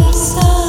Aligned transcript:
yourself 0.00 0.65